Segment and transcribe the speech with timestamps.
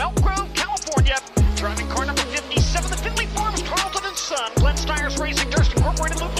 [0.00, 1.16] Elk Grove, California.
[1.56, 4.50] Driving car number 57, the Finley Farms, Carlton and Son.
[4.56, 6.39] Glenn Stires Racing, Durst Incorporated, Local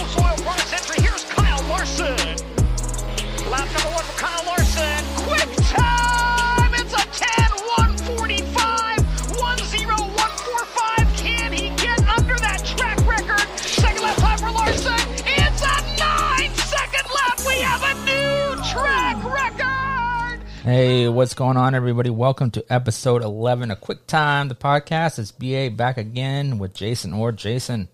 [20.71, 22.09] Hey, what's going on, everybody?
[22.09, 25.19] Welcome to episode 11 of Quick Time, the podcast.
[25.19, 27.89] It's BA back again with Jason or Jason.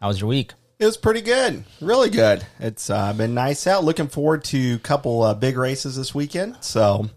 [0.00, 0.52] How was your week?
[0.80, 2.44] It was pretty good, really good.
[2.58, 3.84] It's uh, been nice out.
[3.84, 6.56] Looking forward to a couple uh, big races this weekend.
[6.62, 7.08] So,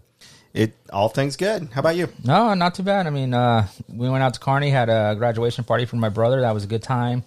[0.54, 1.70] it all things good.
[1.72, 2.08] How about you?
[2.24, 3.08] No, not too bad.
[3.08, 6.42] I mean, uh, we went out to Kearney, had a graduation party for my brother.
[6.42, 7.24] That was a good time.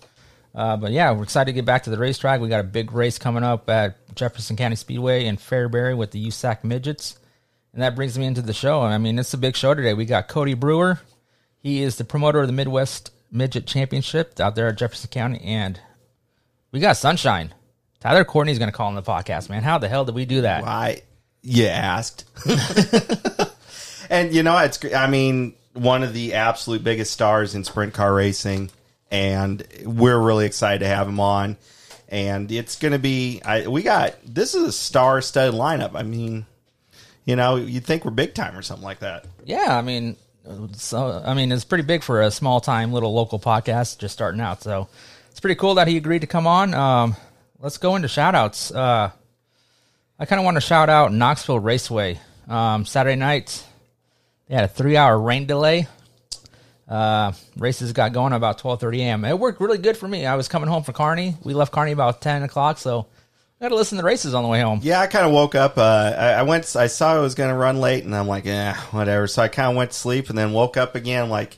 [0.55, 2.39] Uh, but yeah, we're excited to get back to the racetrack.
[2.39, 6.25] We got a big race coming up at Jefferson County Speedway in Fairbury with the
[6.27, 7.17] USAC Midgets.
[7.73, 8.83] And that brings me into the show.
[8.83, 9.93] And I mean, it's a big show today.
[9.93, 10.99] We got Cody Brewer.
[11.59, 15.41] He is the promoter of the Midwest Midget Championship out there at Jefferson County.
[15.43, 15.79] And
[16.71, 17.53] we got Sunshine.
[17.99, 19.63] Tyler Courtney's going to call on the podcast, man.
[19.63, 20.63] How the hell did we do that?
[20.63, 21.01] Why?
[21.43, 22.25] you asked,
[24.09, 28.13] and you know it's, I mean, one of the absolute biggest stars in sprint car
[28.13, 28.71] racing,
[29.11, 31.57] and we're really excited to have him on.
[32.07, 33.41] And it's going to be.
[33.43, 35.95] I, we got this is a star-studded lineup.
[35.95, 36.45] I mean,
[37.25, 39.25] you know, you'd think we're big time or something like that.
[39.45, 40.17] Yeah, I mean,
[40.73, 44.41] so I mean, it's pretty big for a small time little local podcast just starting
[44.41, 44.61] out.
[44.61, 44.89] So
[45.31, 46.73] it's pretty cool that he agreed to come on.
[46.73, 47.15] Um,
[47.59, 48.71] let's go into shout outs.
[48.71, 49.11] Uh,
[50.19, 52.19] I kind of want to shout out Knoxville Raceway.
[52.47, 53.65] Um, Saturday night,
[54.47, 55.87] they had a three hour rain delay.
[56.87, 59.25] Uh, races got going about 12:30 a.m.
[59.25, 60.25] It worked really good for me.
[60.25, 61.35] I was coming home from Kearney.
[61.43, 63.07] We left Kearney about 10 o'clock, so
[63.59, 64.81] I got to listen to the races on the way home.
[64.83, 65.77] Yeah, I kind of woke up.
[65.77, 66.75] Uh, I, I went.
[66.75, 69.27] I saw I was going to run late, and I'm like, eh, whatever.
[69.27, 71.29] So I kind of went to sleep, and then woke up again.
[71.29, 71.57] Like,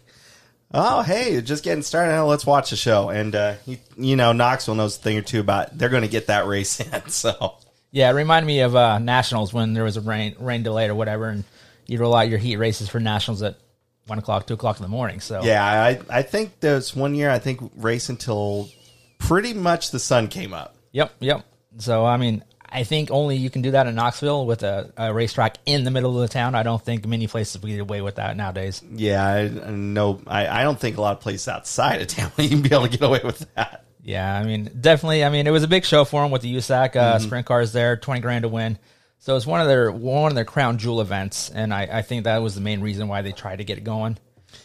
[0.71, 2.11] oh, hey, just getting started.
[2.11, 3.09] Now let's watch the show.
[3.09, 5.75] And uh, you, you know, Knoxville knows a thing or two about.
[5.77, 7.09] They're going to get that race in.
[7.09, 7.55] So
[7.91, 10.95] Yeah, it reminded me of uh, nationals when there was a rain rain delay or
[10.95, 11.43] whatever, and
[11.87, 13.57] you'd roll out your heat races for nationals at
[14.05, 15.21] one o'clock, two o'clock in the morning.
[15.21, 18.69] So yeah, I I think there's one year I think race until
[19.17, 20.75] pretty much the sun came up.
[20.91, 21.43] yep, yep.
[21.77, 25.13] So I mean, I think only you can do that in Knoxville with a, a
[25.13, 26.55] racetrack in the middle of the town.
[26.55, 28.81] I don't think many places would get away with that nowadays.
[28.91, 30.45] Yeah, I, I.
[30.45, 32.83] I, I don't think a lot of places outside of town you can be able
[32.83, 33.85] to get away with that.
[34.03, 35.23] Yeah, I mean, definitely.
[35.23, 37.71] I mean, it was a big show for them with the USAC uh, sprint cars
[37.71, 38.77] there, twenty grand to win.
[39.19, 42.25] So it's one of their one of their crown jewel events, and I, I think
[42.25, 44.17] that was the main reason why they tried to get it going.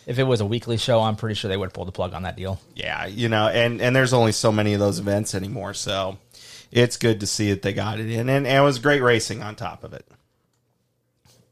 [0.07, 2.13] If it was a weekly show, I'm pretty sure they would have pulled the plug
[2.13, 2.61] on that deal.
[2.75, 6.19] Yeah, you know, and and there's only so many of those events anymore, so
[6.71, 9.43] it's good to see that they got it in, and, and it was great racing
[9.43, 10.07] on top of it.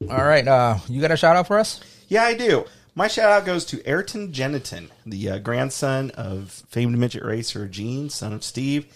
[0.09, 1.81] All right, uh, you got a shout out for us?
[2.09, 2.65] Yeah, I do.
[2.95, 8.09] My shout out goes to Ayrton Gennetten, the uh, grandson of famed midget racer Gene,
[8.11, 8.87] son of Steve.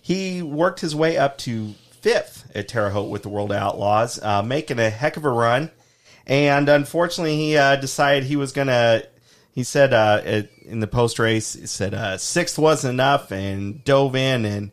[0.00, 4.42] He worked his way up to fifth at Terre Haute with the World Outlaws, uh,
[4.42, 5.70] making a heck of a run.
[6.26, 9.06] And unfortunately, he uh, decided he was going to.
[9.52, 13.82] He said uh, it- in the post race, he said uh, sixth wasn't enough and
[13.84, 14.44] dove in.
[14.44, 14.70] And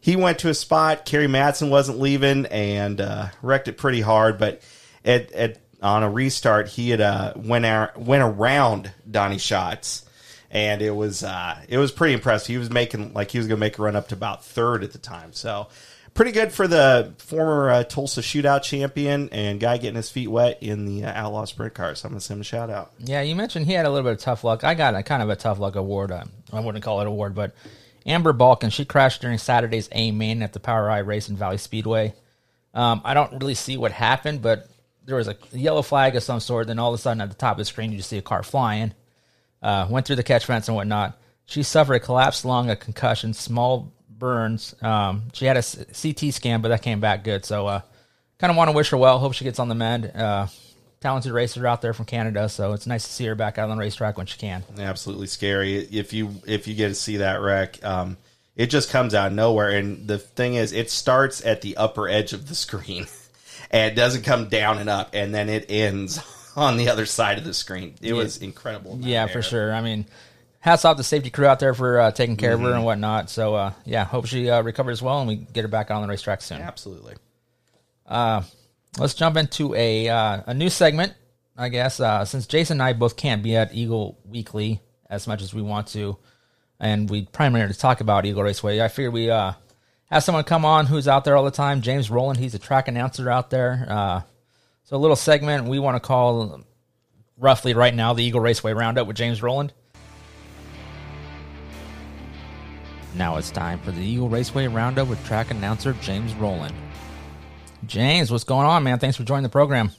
[0.00, 1.04] he went to a spot.
[1.04, 4.38] Kerry Madsen wasn't leaving and uh, wrecked it pretty hard.
[4.38, 4.62] But
[5.04, 7.64] at, at on a restart, he had uh, went
[7.96, 10.04] went around Donny Schatz,
[10.50, 12.48] and it was uh, it was pretty impressive.
[12.48, 14.82] He was making like he was going to make a run up to about third
[14.82, 15.32] at the time.
[15.32, 15.68] So
[16.14, 20.58] pretty good for the former uh, Tulsa Shootout champion and guy getting his feet wet
[20.62, 21.94] in the uh, Outlaw Sprint car.
[21.94, 22.92] So I'm going to send him a shout out.
[22.98, 24.64] Yeah, you mentioned he had a little bit of tough luck.
[24.64, 26.10] I got a kind of a tough luck award.
[26.10, 27.54] Uh, I wouldn't call it award, but
[28.06, 32.14] Amber Balcaen, she crashed during Saturday's A main at the POWRi race in Valley Speedway.
[32.72, 34.68] Um, I don't really see what happened, but
[35.04, 36.68] there was a yellow flag of some sort.
[36.68, 38.22] Then all of a sudden, at the top of the screen, you just see a
[38.22, 38.94] car flying.
[39.62, 41.18] Uh, went through the catch fence and whatnot.
[41.44, 44.74] She suffered a collapsed lung, a concussion, small burns.
[44.82, 47.44] Um, she had a CT scan, but that came back good.
[47.44, 47.80] So, uh,
[48.38, 49.18] kind of want to wish her well.
[49.18, 50.06] Hope she gets on the mend.
[50.14, 50.46] Uh,
[51.00, 53.76] talented racer out there from Canada, so it's nice to see her back out on
[53.76, 54.62] the racetrack when she can.
[54.78, 58.16] absolutely scary if you if you get to see that wreck um
[58.56, 62.08] it just comes out of nowhere and the thing is it starts at the upper
[62.08, 63.06] edge of the screen
[63.70, 66.20] and it doesn't come down and up and then it ends
[66.56, 69.72] on the other side of the screen it was incredible Yeah, for sure.
[69.72, 70.04] I mean,
[70.58, 72.84] hats off to the safety crew out there for uh, taking care of her and
[72.84, 73.30] whatnot.
[73.30, 76.08] So, uh, yeah, hope she uh, recovers well and we get her back on the
[76.08, 76.60] racetrack soon.
[76.60, 77.14] absolutely
[78.98, 81.14] Let's jump into a uh, a new segment,
[81.56, 82.00] I guess.
[82.00, 85.62] Uh, since Jason and I both can't be at Eagle Weekly as much as we
[85.62, 86.18] want to,
[86.78, 89.52] and we primarily talk about Eagle Raceway, I figured we uh,
[90.06, 91.82] have someone come on who's out there all the time.
[91.82, 93.86] James Rowland, he's a track announcer out there.
[93.88, 94.22] Uh,
[94.84, 96.62] so a little segment we want to call
[97.38, 99.72] roughly right now the Eagle Raceway Roundup with James Rowland.
[103.14, 106.74] Now it's time for the Eagle Raceway Roundup with track announcer James Rowland.
[107.86, 108.98] James, what's going on, man?
[108.98, 109.90] Thanks for joining the program.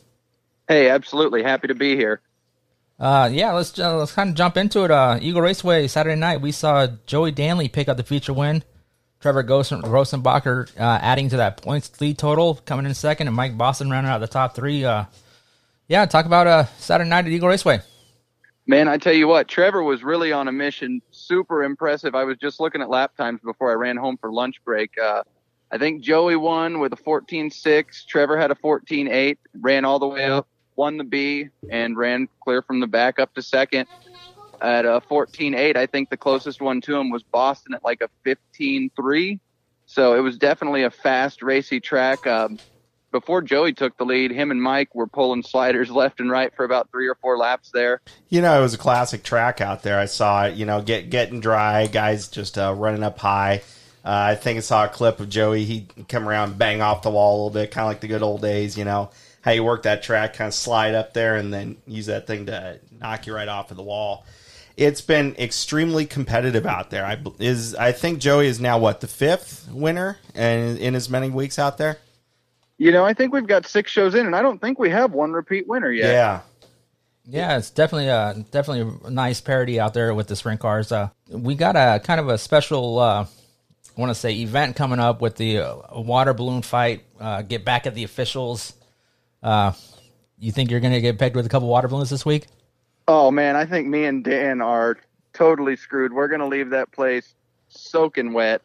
[0.68, 2.22] Hey, absolutely happy to be here.
[3.00, 4.92] Uh, yeah, let's uh, let's kind of jump into it.
[4.92, 8.64] Uh, Eagle Raceway Saturday night, we saw Joey Danley pick up the feature win.
[9.20, 13.58] Trevor Grossen, Grossenbacher uh, adding to that points lead total, coming in second, and Mike
[13.58, 14.84] Boston rounding out the top three.
[14.86, 15.06] Uh,
[15.88, 17.82] yeah, talk about uh, Saturday night at Eagle Raceway.
[18.66, 21.02] Man, I tell you what, Trevor was really on a mission.
[21.12, 22.16] Super impressive.
[22.16, 24.92] I was just looking at lap times before I ran home for lunch break.
[24.98, 25.24] Uh,
[25.72, 28.06] I think Joey won with a 14.6.
[28.06, 32.62] Trevor had a 14.8, ran all the way up, won the B, and ran clear
[32.62, 33.88] from the back up to second
[34.62, 35.78] at a 14.8.
[35.78, 39.40] I think the closest one to him was Boston at like a 15.3.
[39.86, 42.28] So it was definitely a fast, racy track.
[42.28, 42.60] Um,
[43.12, 46.66] before Joey took the lead, him and Mike were pulling sliders left and right for
[46.66, 48.02] about three or four laps there.
[48.30, 50.00] You know, it was a classic track out there.
[50.00, 53.62] I saw it, you know, get getting dry, guys just uh, running up high.
[54.04, 55.64] Uh, I think I saw a clip of Joey.
[55.64, 58.24] He come around, bang off the wall a little bit, kind of like the good
[58.24, 58.78] old days.
[58.78, 59.12] You know
[59.42, 62.46] how you work that track, kind of slide up there, and then use that thing
[62.48, 64.26] to knock you right off of the wall.
[64.78, 67.06] It's been extremely competitive out there.
[67.06, 71.30] I is I think Joey is now what the fifth winner, and in as many
[71.30, 71.98] weeks out there.
[72.78, 75.12] You know, I think we've got six shows in, and I don't think we have
[75.12, 76.12] one repeat winner yet.
[76.14, 76.42] Yeah,
[77.26, 80.92] yeah, it's definitely a definitely a nice parody out there with the sprint cars.
[80.92, 83.26] Uh, we got a kind of a special uh,
[83.98, 87.04] Want to say event coming up with the uh, water balloon fight.
[87.20, 88.74] Uh, get back at the officials.
[89.44, 89.74] Uh,
[90.40, 92.48] you think you're going to get pegged with a couple water balloons this week?
[93.08, 94.98] Oh man, I think me and Dan are
[95.34, 96.14] totally screwed.
[96.14, 97.36] We're going to leave that place
[97.68, 98.62] soaking wet.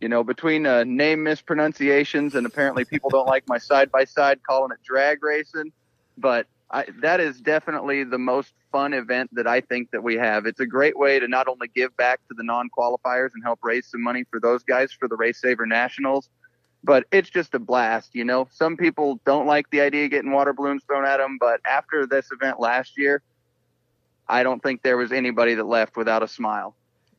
[0.00, 4.40] You know, between uh, name mispronunciations and apparently people don't like my side by side
[4.42, 5.72] calling it drag racing,
[6.18, 10.46] but I, that is definitely the most fun event that I think that we have.
[10.46, 13.86] It's a great way to not only give back to the non-qualifiers and help raise
[13.88, 16.30] some money for those guys for the Race Saver Nationals,
[16.82, 18.14] but it's just a blast.
[18.14, 21.36] You know, some people don't like the idea of getting water balloons thrown at them,
[21.38, 23.22] but after this event last year,
[24.26, 26.74] I don't think there was anybody that left without a smile.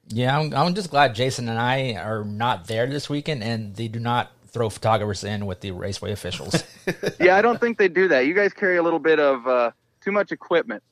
[0.07, 3.87] Yeah, I'm, I'm just glad Jason and I are not there this weekend, and they
[3.87, 6.63] do not throw photographers in with the raceway officials.
[7.19, 8.27] yeah, I don't think they do that.
[8.27, 10.83] You guys carry a little bit of uh, too much equipment.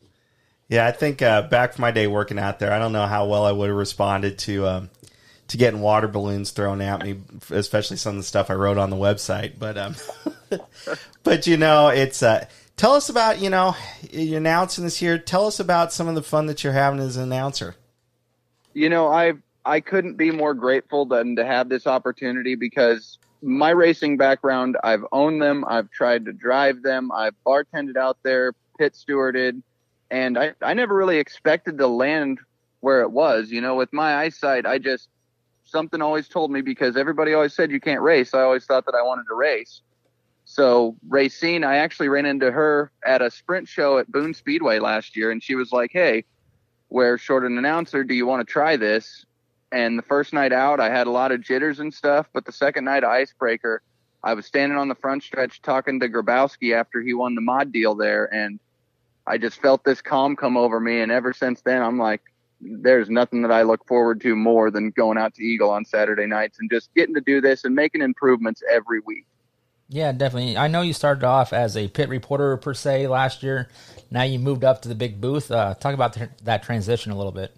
[0.68, 3.28] Yeah, I think uh, back from my day working out there, I don't know how
[3.28, 4.90] well I would have responded to um,
[5.50, 7.18] to getting water balloons thrown at me,
[7.50, 9.60] especially some of the stuff I wrote on the website.
[9.60, 9.96] But um,
[11.24, 12.46] but you know, it's uh,
[12.78, 13.76] tell us about you know
[14.12, 15.18] you're announcing this year.
[15.18, 17.76] Tell us about some of the fun that you're having as an announcer.
[18.74, 19.34] You know, I
[19.66, 25.04] I couldn't be more grateful than to have this opportunity because my racing background, I've
[25.12, 29.62] owned them, I've tried to drive them, I've bartended out there, pit stewarded,
[30.10, 32.40] and I, I never really expected to land
[32.82, 33.50] where it was.
[33.50, 35.10] You know, with my eyesight, I just
[35.64, 38.34] something always told me because everybody always said you can't race.
[38.34, 39.82] I always thought that I wanted to race.
[40.46, 45.16] So Racine, I actually ran into her at a sprint show at Boone Speedway last
[45.16, 46.26] year, and she was like, "Hey,
[46.90, 48.04] we're short an announcer.
[48.04, 49.26] Do you want to try this?"
[49.72, 52.28] And the first night out, I had a lot of jitters and stuff.
[52.34, 53.82] But the second night, of icebreaker,
[54.24, 57.72] I was standing on the front stretch talking to Grabowski after he won the mod
[57.72, 58.60] deal there, and
[59.26, 61.02] I just felt this calm come over me.
[61.02, 62.22] And ever since then, I'm like,
[62.60, 66.28] there's nothing that I look forward to more than going out to Eagle on Saturday
[66.28, 69.26] nights and just getting to do this and making improvements every week.
[69.90, 70.58] Yeah, definitely.
[70.58, 73.70] I know you started off as a pit reporter per se last year.
[74.10, 75.52] Now you moved up to the big booth.
[75.52, 77.56] Uh, talk about th- that transition a little bit.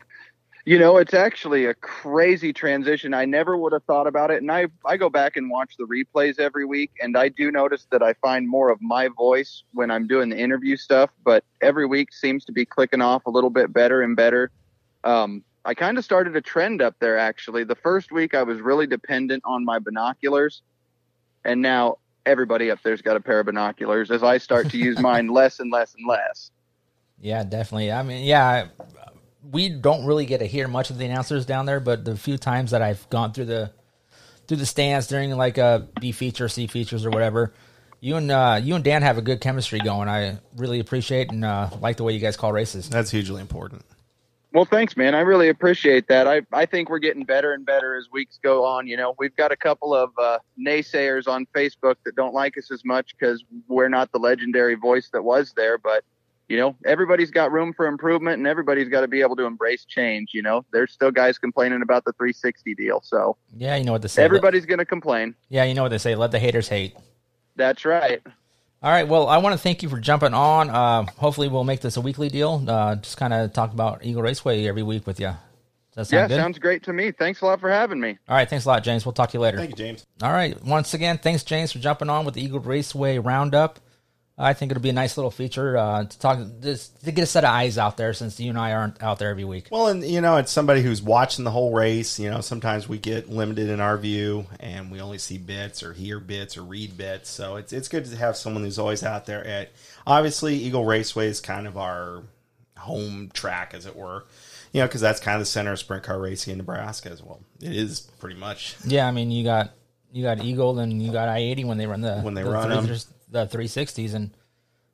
[0.65, 3.13] You know, it's actually a crazy transition.
[3.13, 4.41] I never would have thought about it.
[4.41, 7.85] And I, I go back and watch the replays every week, and I do notice
[7.91, 11.85] that I find more of my voice when I'm doing the interview stuff, but every
[11.85, 14.51] week seems to be clicking off a little bit better and better.
[15.03, 17.65] Um, I kind of started a trend up there, actually.
[17.65, 20.61] The first week, I was really dependent on my binoculars,
[21.43, 24.97] and now everybody up there's got a pair of binoculars as I start to use
[25.01, 26.51] mine less and less and less.
[27.19, 27.91] Yeah, definitely.
[27.91, 28.67] I mean, yeah,
[29.51, 32.37] we don't really get to hear much of the announcers down there, but the few
[32.37, 33.71] times that I've gone through the
[34.47, 37.53] through the stands during like a uh, feature, C features, or whatever,
[37.99, 40.09] you and uh, you and Dan have a good chemistry going.
[40.09, 42.89] I really appreciate and uh, like the way you guys call races.
[42.89, 43.83] That's hugely important.
[44.53, 45.15] Well, thanks, man.
[45.15, 46.27] I really appreciate that.
[46.27, 48.85] I, I think we're getting better and better as weeks go on.
[48.85, 52.69] You know, we've got a couple of uh, naysayers on Facebook that don't like us
[52.71, 55.79] as much because we're not the legendary voice that was there.
[55.79, 56.03] But
[56.53, 59.85] you know, everybody's got room for improvement and everybody's got to be able to embrace
[59.85, 60.35] change.
[60.35, 63.01] You know, there's still guys complaining about the 360 deal.
[63.03, 64.23] So, yeah, you know what they say.
[64.23, 65.33] Everybody's going to complain.
[65.49, 66.13] Yeah, you know what they say.
[66.13, 66.95] Let the haters hate.
[67.55, 68.21] That's right.
[68.83, 69.07] All right.
[69.07, 70.69] Well, I want to thank you for jumping on.
[70.69, 72.63] Uh, hopefully, we'll make this a weekly deal.
[72.67, 75.31] Uh, just kind of talk about Eagle Raceway every week with you.
[75.95, 76.35] Does that Yeah, good?
[76.35, 77.11] Yeah, sounds great to me.
[77.11, 78.19] Thanks a lot for having me.
[78.29, 78.47] All right.
[78.47, 79.07] Thanks a lot, James.
[79.07, 79.57] We'll talk to you later.
[79.57, 80.05] Thank you, James.
[80.21, 80.63] All right.
[80.63, 83.79] Once again, thanks, James, for jumping on with the Eagle Raceway Roundup.
[84.35, 87.27] I think it'll be a nice little feature uh, to talk just to get a
[87.27, 89.67] set of eyes out there since you and I aren't out there every week.
[89.69, 92.19] Well, and you know, it's somebody who's watching the whole race.
[92.19, 95.93] You know, sometimes we get limited in our view, and we only see bits or
[95.93, 97.29] hear bits or read bits.
[97.29, 99.45] So it's it's good to have someone who's always out there.
[99.45, 99.71] At
[100.07, 102.23] obviously, Eagle Raceway is kind of our
[102.79, 104.25] home track, as it were.
[104.71, 107.21] You know, because that's kind of the center of sprint car racing in Nebraska as
[107.21, 107.41] well.
[107.61, 108.75] It is pretty much.
[108.83, 109.73] Yeah, I mean, you got
[110.11, 112.49] you got Eagle and you got I eighty when they run the When they the
[112.49, 112.87] run 'em.
[113.33, 114.31] The three sixties, and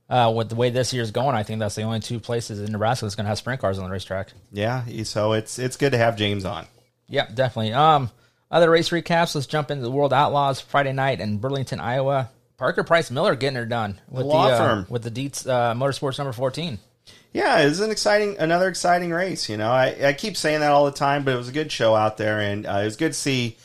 [0.10, 2.72] uh, with the way this year's going, I think that's the only two places in
[2.72, 4.29] Nebraska that's going to have sprint cars on the racetrack.
[4.51, 6.65] Yeah, so it's it's good to have James on.
[7.08, 7.74] Yeah, definitely.
[7.74, 8.10] Um,
[8.50, 9.36] other race recaps.
[9.36, 12.31] Let's jump into the World Outlaws Friday night in Burlington, Iowa.
[12.58, 14.86] Parker Price Miller getting her done with law the uh, firm.
[14.89, 16.79] with the Dietz uh, Motorsports number fourteen.
[17.31, 19.50] Yeah, it was an exciting, another exciting race.
[19.50, 21.72] You know, I, I keep saying that all the time, but it was a good
[21.72, 23.58] show out there, and uh, it was good to see.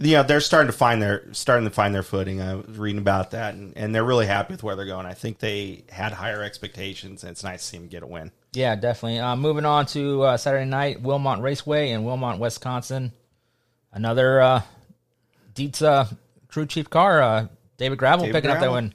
[0.00, 2.40] You know, they're starting to find their starting to find their footing.
[2.40, 5.06] I was reading about that, and, and they're really happy with where they're going.
[5.06, 8.30] I think they had higher expectations, and it's nice to see them get a win.
[8.52, 9.18] Yeah, definitely.
[9.18, 13.12] Uh, moving on to uh, Saturday night, Wilmot Raceway in Wilmot, Wisconsin.
[13.92, 14.62] Another uh,
[15.54, 16.06] Dietz uh,
[16.46, 18.74] crew chief car, uh, David Gravel David picking up that Gravel.
[18.74, 18.94] win.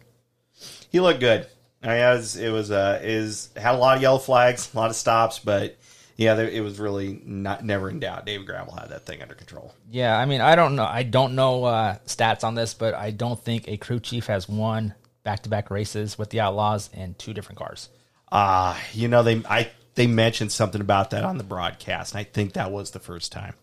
[0.90, 1.48] He looked good.
[1.82, 4.78] I mean, it was it was uh, is had a lot of yellow flags, a
[4.78, 5.78] lot of stops, but
[6.16, 8.26] yeah, it was really not never in doubt.
[8.26, 9.74] David Gravel had that thing under control.
[9.90, 10.86] Yeah, I mean, I don't know.
[10.86, 14.48] I don't know uh, stats on this, but I don't think a crew chief has
[14.48, 14.94] won
[15.24, 17.90] back-to-back races with the Outlaws in two different cars.
[18.32, 22.24] Ah, you know they I they mentioned something about that on the broadcast, and I
[22.24, 23.54] think that was the first time.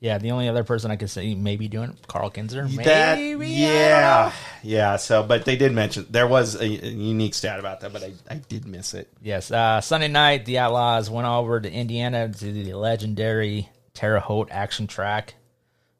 [0.00, 2.64] Yeah, the only other person I could say maybe doing it, Karl Kinser.
[2.64, 4.96] Maybe, That yeah, yeah.
[4.96, 8.12] So, but they did mention there was a, a unique stat about that, but I,
[8.30, 9.08] I did miss it.
[9.20, 9.50] Yes.
[9.50, 14.86] Uh, Sunday night, the Outlaws went over to Indiana to the legendary Terre Haute action
[14.86, 15.34] track.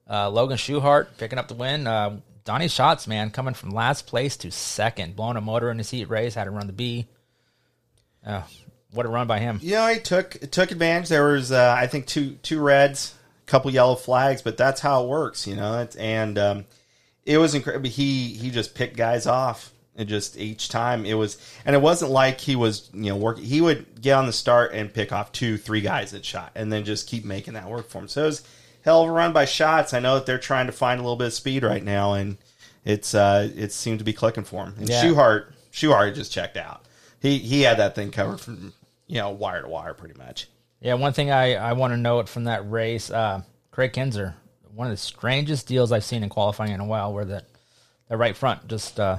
[0.08, 1.86] Uh, Logan Schuchart picking up the win.
[1.86, 5.90] Uh, Donny Schatz, man, coming from last place to second, blowing a motor in his
[5.90, 7.06] heat race, had to run the B.
[8.26, 8.42] Uh,
[8.92, 9.60] what a run by him.
[9.62, 11.10] You know, he took took advantage.
[11.10, 13.14] There was uh, I think two two reds,
[13.50, 15.46] couple yellow flags, but that's how it works.
[15.46, 16.64] You know, it's, and um,
[17.24, 17.88] it was incredible.
[17.90, 19.72] He he just picked guys off.
[19.96, 23.44] And just each time it was, and it wasn't like he was, you know, working.
[23.44, 26.72] He would get on the start and pick off two, three guys that shot, and
[26.72, 28.08] then just keep making that work for him.
[28.08, 28.42] So it was
[28.82, 29.92] hell of a run by Schatz.
[29.92, 32.38] I know that they're trying to find a little bit of speed right now, and
[32.84, 34.74] it's uh, it seemed to be clicking for him.
[34.78, 35.02] And Yeah.
[35.04, 36.86] Schuchart, Schuchart just checked out.
[37.20, 38.72] He he had that thing covered from
[39.06, 40.46] you know wire to wire pretty much.
[40.80, 44.34] Yeah, one thing I, I want to note from that race, uh, Kraig Kinser,
[44.74, 47.44] one of the strangest deals I've seen in qualifying in a while, where the,
[48.08, 49.18] the right front just uh,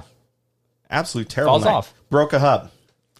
[0.90, 1.52] Absolute terrible.
[1.52, 1.72] Falls night.
[1.72, 1.94] off.
[2.10, 2.70] Broke a hub,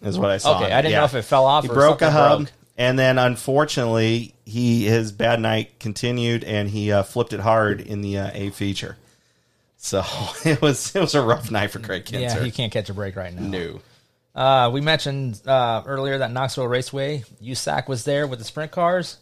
[0.01, 0.61] is what I saw.
[0.61, 2.51] Okay, I didn't know if it fell off He broke a hub, broke.
[2.77, 8.01] and then unfortunately, he his bad night continued, and he uh, flipped it hard in
[8.01, 8.97] the uh, A feature.
[9.77, 10.03] So
[10.45, 12.21] it was it was a rough night for Kraig Kinser.
[12.21, 13.41] yeah, he can't catch a break right now.
[13.41, 13.81] No.
[14.35, 19.17] Uh, we mentioned uh, earlier that Knoxville Raceway, USAC was there with the sprint cars.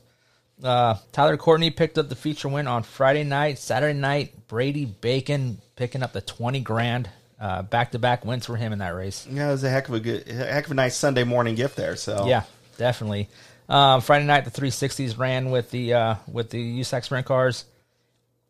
[0.63, 3.57] Uh, Tyler Courtney picked up the feature win on Friday night.
[3.57, 7.09] Saturday night, Brady Bacon picking up the 20 grand.
[7.39, 9.27] Uh, back-to-back wins for him in that race.
[9.27, 11.75] Yeah, it was a heck of a good, heck of a nice Sunday morning gift
[11.75, 11.95] there.
[11.95, 12.43] So Yeah,
[12.77, 13.29] definitely.
[13.67, 17.65] Um, Friday night, the 360s ran with the uh, with the USAC sprint cars.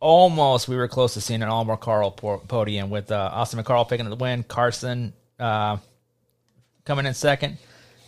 [0.01, 3.87] Almost, we were close to seeing an Almar Carl po- podium with uh, Austin McCarl
[3.87, 5.77] picking up the win, Carson uh,
[6.85, 7.57] coming in second,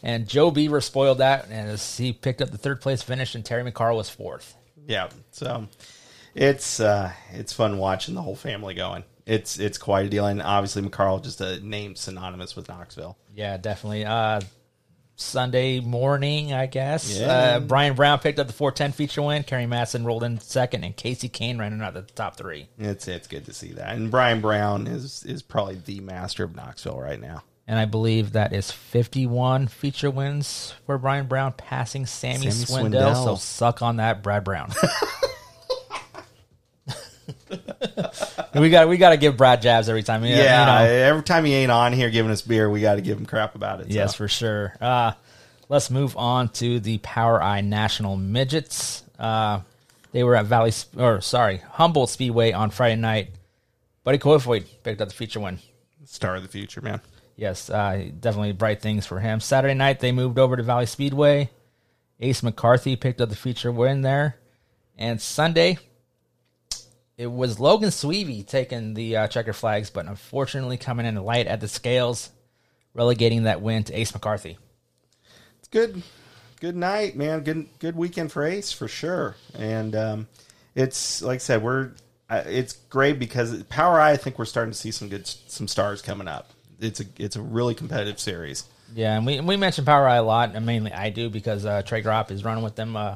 [0.01, 3.45] and Joe Beaver spoiled that, and as he picked up the third place finish, and
[3.45, 4.55] Terry McCarl was fourth.
[4.87, 5.09] yeah.
[5.31, 5.67] So
[6.35, 9.03] it's uh, it's fun watching the whole family going.
[9.25, 13.17] It's it's quite a deal, and obviously McCarl just a name synonymous with Knoxville.
[13.33, 14.05] Yeah, definitely.
[14.05, 14.41] Uh,
[15.15, 17.17] Sunday morning, I guess.
[17.17, 17.27] Yeah.
[17.27, 19.43] Uh, Brian Brown picked up the 410 feature win.
[19.43, 22.67] Kerry Madsen rolled in second, and Kasey Kahne ran out of the top three.
[22.77, 23.95] It's it's good to see that.
[23.95, 27.43] And Brian Brown is is probably the master of Knoxville right now.
[27.65, 33.13] And I believe that is 51 feature wins for Brian Brown, passing Sammy, Sammy Swindell.
[33.13, 33.23] Swindell.
[33.23, 34.71] So suck on that, Brad Brown.
[38.55, 40.23] we got we got to give Brad jabs every time.
[40.23, 40.29] Yeah,
[40.81, 40.93] you know.
[40.93, 43.55] every time he ain't on here giving us beer, we got to give him crap
[43.55, 43.87] about it.
[43.87, 43.93] so.
[43.93, 44.75] Yes, for sure.
[44.79, 45.13] Uh,
[45.69, 49.03] let's move on to the POWRi National Midgets.
[49.17, 49.61] Uh,
[50.11, 53.29] they were at Valley, or sorry, Humboldt Speedway on Friday night.
[54.03, 55.59] Buddy Kofoid picked up the feature win.
[56.05, 57.01] star of the future, man.
[57.35, 59.39] Yes, uh, definitely bright things for him.
[59.39, 61.49] Saturday night, they moved over to Valley Speedway.
[62.19, 64.37] Ace McCarthy picked up the feature win there.
[64.97, 65.79] And Sunday,
[67.17, 71.59] it was Logan Seavey taking the uh, checker flags, but unfortunately coming in light at
[71.59, 72.29] the scales,
[72.93, 74.57] relegating that win to Ace McCarthy.
[75.59, 76.03] It's good,
[76.59, 77.41] good night, man.
[77.41, 79.35] Good, good weekend for Ace for sure.
[79.55, 80.27] And um,
[80.75, 81.91] it's like I said, we're
[82.29, 86.27] uh, it's great because POWRi think we're starting to see some good some stars coming
[86.27, 86.52] up.
[86.79, 88.65] It's a it's a really competitive series.
[88.95, 92.03] Yeah, and we we mentioned POWRi a lot, and mainly I do because uh, Trey
[92.03, 93.15] Gropp is running with them uh,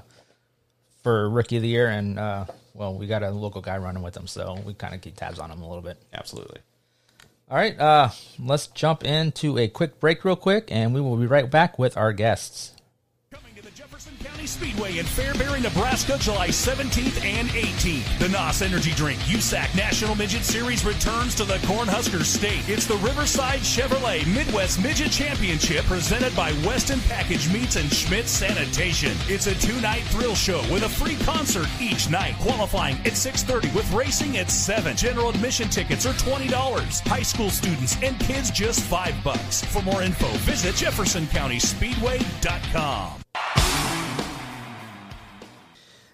[1.04, 4.14] for Rookie of the Year, and uh, well, we got a local guy running with
[4.14, 5.98] them, so we kind of keep tabs on him a little bit.
[6.14, 6.60] Absolutely.
[7.50, 8.10] All right, uh,
[8.40, 11.96] let's jump into a quick break, real quick, and we will be right back with
[11.96, 12.74] our guests.
[14.24, 18.20] County Speedway in Fairbury, Nebraska, July 17th and 18th.
[18.20, 22.64] The NOS Energy Drink USAC National Midget Series returns to the Cornhusker State.
[22.68, 29.12] It's the Riverside Chevrolet Midwest Midget Championship presented by Weston Package Meats and Schmidt Sanitation.
[29.28, 33.92] It's a two-night thrill show with a free concert each night, qualifying at 6.30 with
[33.94, 34.96] racing at 7.
[34.96, 36.48] General admission tickets are $20.
[37.08, 39.64] High school students and kids just 5 bucks.
[39.66, 43.27] For more info, visit jeffersoncountyspeedway.com.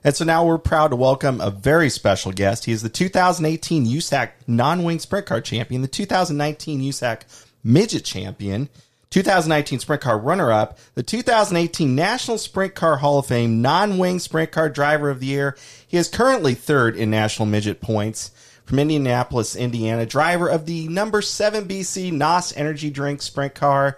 [0.06, 2.66] And so now we're proud to welcome a very special guest.
[2.66, 7.22] He is the 2018 USAC non-wing sprint car champion, the 2019 USAC
[7.64, 8.68] midget champion,
[9.12, 14.68] 2019 sprint car runner-up, the 2018 National Sprint Car Hall of Fame non-wing sprint car
[14.68, 15.56] driver of the year.
[15.88, 18.32] He is currently third in national midget points
[18.66, 23.98] from Indianapolis, Indiana, driver of the number 7 BC NOS Energy Drink sprint car.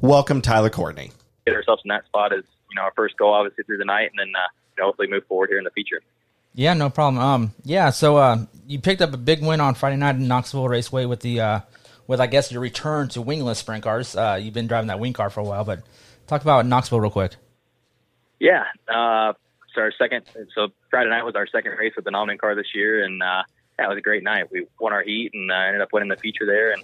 [0.00, 1.12] Welcome, Tyler Courtney.
[1.44, 4.08] Get ourselves in that spot is, you know, our first goal obviously through the night
[4.10, 6.00] and then uh, hopefully move forward here in the future.
[6.54, 7.22] Yeah, no problem.
[7.22, 10.68] Um, yeah, so uh, you picked up a big win on Friday night in Knoxville
[10.68, 11.60] Raceway with the uh,
[12.06, 14.14] with I guess your return to wingless sprint cars.
[14.14, 15.82] Uh, you've been driving that wing car for a while, but
[16.26, 17.36] talk about Knoxville real quick.
[18.38, 19.32] Yeah, uh,
[19.74, 20.26] so our second.
[20.54, 23.44] So Friday night was our second race with the non-wing car this year, and uh,
[23.78, 24.50] that was a great night.
[24.50, 26.82] We won our heat and uh, ended up winning the feature there, and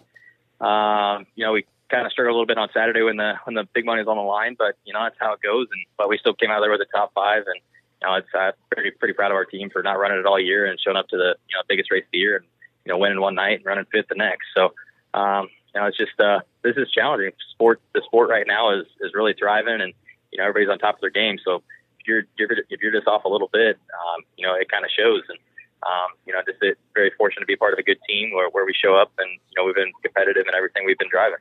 [0.67, 3.55] um, you know we kind of struggled a little bit on Saturday when the when
[3.55, 5.67] the big money was on the line, but you know that's how it goes.
[5.73, 7.61] And but we still came out there with the top five, and
[8.01, 10.39] you know, it's uh, pretty pretty proud of our team for not running it all
[10.39, 12.47] year and showing up to the you know biggest race of the year and
[12.85, 14.47] you know winning one night and running fifth the next.
[14.55, 14.73] So
[15.15, 17.33] um, you know, it's just uh, this is challenging.
[17.53, 19.93] Sport the sport right now is is really thriving and
[20.33, 21.39] you know everybody's on top of their game.
[21.45, 21.63] So
[22.01, 24.91] if you're if you're just off a little bit, um, you know it kind of
[24.91, 25.23] shows.
[25.29, 25.39] And
[25.87, 26.59] um, you know, just
[26.95, 29.29] very fortunate to be part of a good team where, where we show up and
[29.31, 31.39] you know we've been competitive in everything we've been driving.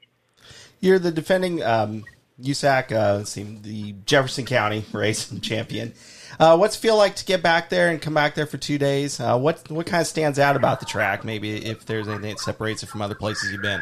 [0.79, 2.03] You're the defending um,
[2.41, 5.93] USAC, uh, let's see, the Jefferson County race champion.
[6.39, 8.77] Uh, what's it feel like to get back there and come back there for two
[8.77, 9.19] days?
[9.19, 11.23] Uh, what what kind of stands out about the track?
[11.23, 13.81] Maybe if there's anything that separates it from other places you've been.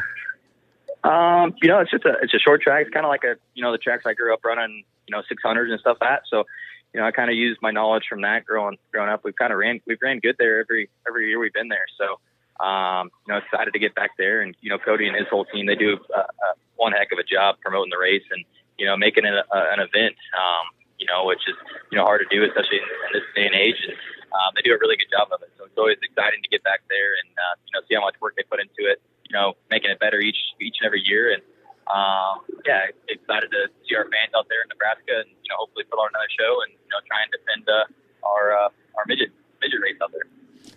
[1.05, 2.87] Um, you know, it's just a it's a short track.
[2.87, 5.21] It's kind of like a you know the tracks I grew up running, you know,
[5.21, 6.23] 600s and stuff at.
[6.29, 6.45] So,
[6.93, 9.21] you know, I kind of used my knowledge from that growing growing up.
[9.23, 11.85] We've kind of ran we've ran good there every every year we've been there.
[11.99, 14.41] So, um, you know, excited to get back there.
[14.41, 17.19] And you know, Cody and his whole team they do uh, uh, one heck of
[17.19, 18.43] a job promoting the race and
[18.79, 20.15] you know making it a, an event.
[20.33, 21.55] Um, you know, which is
[21.91, 23.79] you know hard to do, especially in, this day and age.
[23.83, 23.95] And
[24.33, 25.51] um, they do a really good job of it.
[25.57, 28.15] So it's always exciting to get back there and uh, you know see how much
[28.19, 28.99] work they put into it.
[29.27, 31.33] You know, making it better each each and every year.
[31.33, 31.43] And
[31.87, 35.85] um, yeah, excited to see our fans out there in Nebraska and you know hopefully
[35.85, 39.29] put on another show and you know try and defend uh, our uh, our midget
[39.61, 40.25] midget race out there.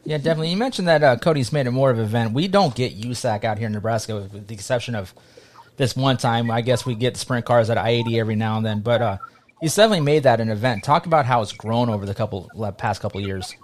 [0.04, 0.50] Yeah, definitely.
[0.50, 2.32] You mentioned that uh, Cody's made it more of an event.
[2.32, 5.14] We don't get USAC out here in Nebraska, with the exception of
[5.76, 6.50] this one time.
[6.50, 9.02] I guess we get the sprint cars at I eighty every now and then, but
[9.02, 9.18] uh,
[9.60, 10.84] He's definitely made that an event.
[10.84, 13.54] Talk about how it's grown over the couple past couple years.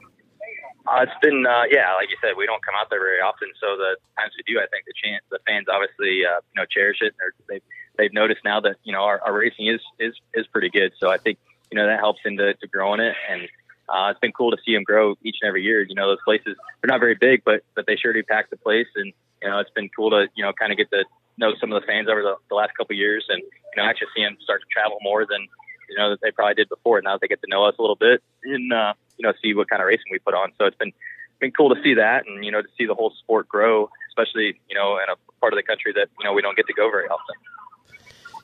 [0.87, 3.49] Uh, it's been, uh, yeah, like you said, we don't come out there very often.
[3.59, 6.67] So the times we do, I think the chance, the fans obviously, uh, you know,
[6.69, 7.15] cherish it.
[7.23, 7.63] Or they've
[7.97, 10.93] they've noticed now that you know our, our racing is is is pretty good.
[10.99, 11.39] So I think
[11.71, 13.49] you know that helps into to growing it, and
[13.89, 15.83] uh, it's been cool to see them grow each and every year.
[15.83, 18.57] You know, those places they're not very big, but but they sure do pack the
[18.57, 21.05] place, and you know, it's been cool to you know kind of get to
[21.39, 23.85] know some of the fans over the, the last couple of years, and you know,
[23.89, 25.47] actually see them start to travel more than
[25.95, 26.99] you know, that they probably did before.
[26.99, 29.55] And now they get to know us a little bit and, uh, you know, see
[29.55, 30.53] what kind of racing we put on.
[30.59, 30.93] So it's been,
[31.39, 34.61] been cool to see that and, you know, to see the whole sport grow, especially,
[34.69, 36.75] you know, in a part of the country that, you know, we don't get to
[36.75, 37.37] go very often.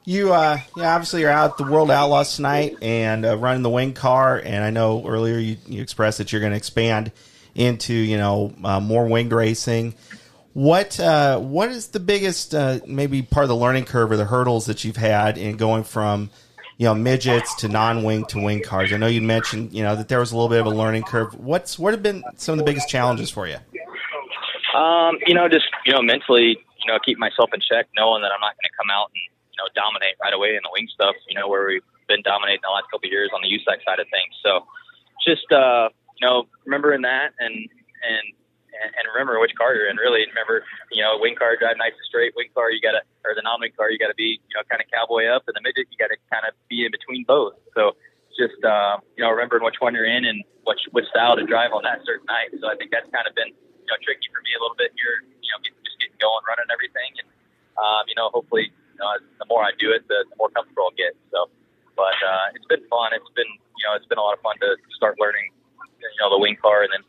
[0.05, 3.93] You, uh, yeah, obviously you're out the World Outlaws tonight and uh, running the wing
[3.93, 4.39] car.
[4.39, 7.11] And I know earlier you, you expressed that you're going to expand
[7.55, 9.95] into, you know, uh, more winged racing.
[10.53, 14.25] What uh, what is the biggest uh, maybe part of the learning curve or the
[14.25, 16.31] hurdles that you've had in going from
[16.81, 18.91] you know midgets to non-wing to wing cars.
[18.91, 21.03] I know you mentioned you know that there was a little bit of a learning
[21.03, 21.35] curve.
[21.39, 23.59] What's what have been some of the biggest challenges for you?
[24.75, 28.33] Um, you know, just you know, mentally, you know, keep myself in check, knowing that
[28.33, 29.21] I'm not going to come out and
[29.53, 31.15] you know dominate right away in the wing stuff.
[31.29, 34.01] You know, where we've been dominating the last couple of years on the USAC side
[34.01, 34.33] of things.
[34.41, 34.65] So,
[35.21, 38.25] just uh, you know, remembering that and and
[38.81, 40.01] and, and remember which car you're in.
[40.01, 42.33] Really, remember, you know, wing car drive nice and straight.
[42.35, 44.89] Wing car, you gotta, or the non-wing car, you gotta be, you know, kind of
[44.89, 47.55] cowboy up, and the midget, you gotta kind of be in between both.
[47.77, 47.95] So
[48.35, 51.77] just, uh, you know, remembering which one you're in and which which style to drive
[51.77, 52.51] on that certain night.
[52.57, 54.97] So I think that's kind of been, you know, tricky for me a little bit
[54.97, 55.23] here.
[55.45, 57.29] You know, getting, just getting going, running everything, and
[57.77, 59.09] um, you know, hopefully, you know,
[59.41, 61.17] the more I do it, the, the more comfortable I'll get.
[61.33, 61.49] So,
[61.97, 63.13] but uh, it's been fun.
[63.17, 65.53] It's been, you know, it's been a lot of fun to start learning
[66.01, 67.05] you know the wing car and then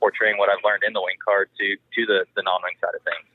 [0.00, 2.94] portraying what I've learned in the wing car to to the the non wing side
[2.96, 3.30] of things.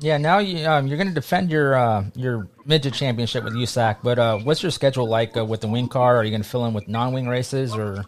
[0.00, 3.98] Yeah, now you um, you're going to defend your uh, your midget championship with USAC,
[4.02, 6.16] but uh, what's your schedule like uh, with the wing car?
[6.16, 8.04] Are you going to fill in with non wing races, or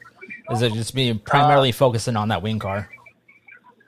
[0.50, 2.88] is it just being primarily focusing on that wing car?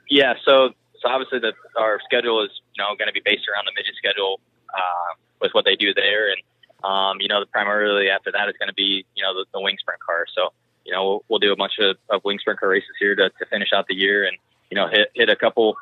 [0.09, 3.65] Yeah, so so obviously the our schedule is you know going to be based around
[3.65, 4.41] the midget schedule
[4.73, 6.41] uh, with what they do there, and
[6.83, 9.77] um, you know primarily after that is going to be you know the, the wing
[9.79, 10.25] sprint car.
[10.35, 10.51] So
[10.93, 13.29] you know, we'll, we'll do a bunch of, of wing sprint car races here to,
[13.29, 14.37] to finish out the year and,
[14.69, 15.75] you know, hit, hit a couple,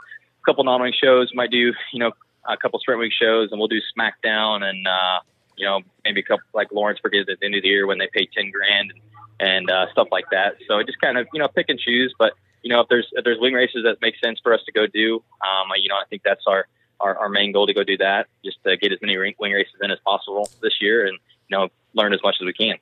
[0.46, 2.12] couple non-wing shows, might do, you know,
[2.48, 5.20] a couple sprint wing shows and we'll do SmackDown and, uh,
[5.58, 8.08] you know, maybe a couple like Lawrenceburg at the end of the year when they
[8.14, 8.94] pay 10 grand
[9.40, 10.56] and, uh, stuff like that.
[10.66, 12.32] So it just kind of, you know, pick and choose, but,
[12.64, 14.88] you know, if there's, if there's wing races that make sense for us to go
[14.88, 16.68] do, um, you know, I think that's our,
[17.02, 19.74] our, our main goal to go do that, just to get as many wing races
[19.82, 21.18] in as possible this year and,
[21.50, 22.78] you know, learn as much as we can.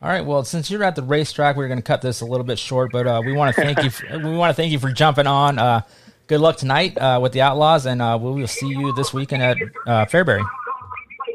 [0.00, 0.24] All right.
[0.24, 2.92] Well, since you're at the racetrack, we're going to cut this a little bit short,
[2.92, 3.90] but uh, we want to thank you.
[3.90, 5.58] For, we want to thank you for jumping on.
[5.58, 5.80] Uh,
[6.28, 9.42] good luck tonight uh, with the Outlaws, and uh, we will see you this weekend
[9.42, 9.56] at
[9.86, 10.46] uh, Fairbury.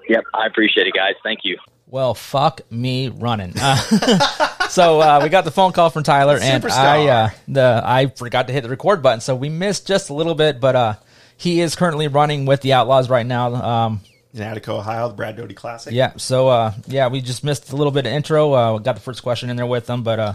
[0.08, 1.16] Yep, I appreciate it, guys.
[1.24, 1.58] Thank you.
[1.88, 3.54] Well, fuck me running.
[3.60, 3.76] Uh,
[4.70, 8.62] so we got the phone call from Tyler, and I the I forgot to hit
[8.62, 11.04] the record button, so we missed just a little bit, but
[11.36, 13.54] he is currently running with the Outlaws right now.
[13.56, 14.02] Um,
[14.34, 15.94] in Attica, Ohio, the Brad Doty Classic.
[15.94, 16.14] Yeah.
[16.18, 18.54] So, uh, yeah, we just missed a little bit of intro.
[18.54, 20.34] Uh, got the first question in there with them, but uh,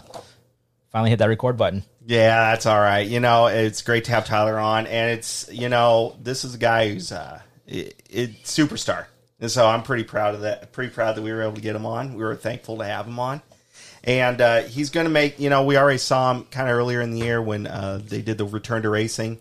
[0.91, 1.83] finally hit that record button.
[2.07, 3.07] Yeah, that's all right.
[3.07, 6.59] You know, it's great to have Tyler on, and it's you know, this is a
[6.59, 9.07] guy who's uh, it, it superstar,
[9.41, 10.73] and so I'm pretty proud of that.
[10.73, 12.15] Pretty proud that we were able to get him on.
[12.15, 13.43] We were thankful to have him on.
[14.05, 17.01] And uh, he's going to make, you know, we already saw him kind of earlier
[17.01, 19.39] in the year when uh, they did the return to racing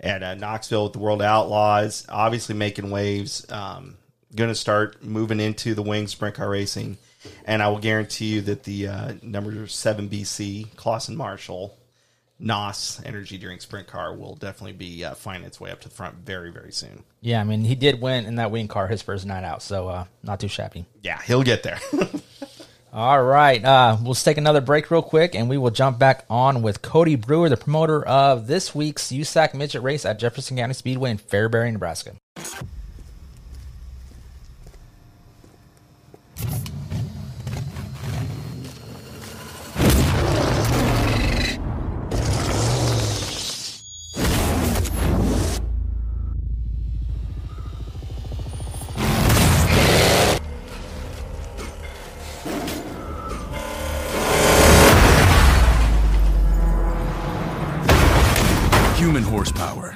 [0.00, 3.50] at uh, Knoxville with the World Outlaws, obviously making waves.
[3.50, 3.96] Um,
[4.34, 6.98] going to start moving into the wing sprint car racing,
[7.44, 11.76] and I will guarantee you that the uh, number seven BC Clauson Marshall
[12.40, 15.94] NOS energy drink sprint car will definitely be uh, finding its way up to the
[15.94, 17.02] front very very soon.
[17.20, 19.88] Yeah, I mean he did win in that wing car his first night out, so
[19.88, 20.86] uh, not too shabby.
[21.02, 21.80] Yeah, he'll get there.
[22.98, 26.62] All right, uh, we'll take another break real quick, and we will jump back on
[26.62, 31.12] with Cody Brewer, the promoter of this week's USAC midget race at Jefferson County Speedway
[31.12, 32.16] in Fairbury, Nebraska.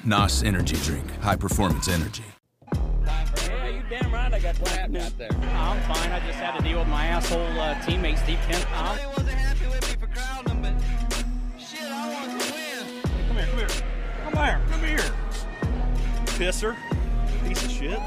[0.05, 2.25] NOS energy drink, high performance energy.
[2.75, 5.31] Yeah, you damn right I got what happened out there.
[5.31, 6.11] I'm fine.
[6.11, 8.67] I just had to deal with my asshole uh, teammate Steve Kent.
[8.75, 10.75] Uh, they wasn't happy with me for crowding them,
[11.55, 13.03] but shit, I want to win.
[13.29, 13.69] Come here, come here.
[14.25, 15.15] Come here, come here.
[16.37, 16.77] Pisser.
[17.47, 18.01] Piece of shit.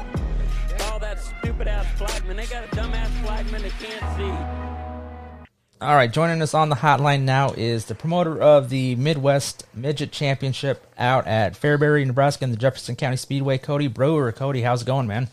[0.80, 2.36] Oh, that stupid ass flagman.
[2.36, 4.85] They got a dumb ass flagman that can't see.
[5.78, 10.10] All right, joining us on the hotline now is the promoter of the Midwest Midget
[10.10, 13.58] Championship out at Fairbury, Nebraska, in the Jefferson County Speedway.
[13.58, 14.32] Cody Brewer.
[14.32, 15.28] Cody, how's it going, man?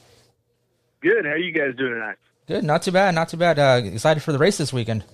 [1.00, 1.24] Good.
[1.24, 2.18] How are you guys doing tonight?
[2.46, 2.66] Good.
[2.66, 3.16] Not too bad.
[3.16, 3.58] Not too bad.
[3.58, 5.06] Uh, excited for the race this weekend.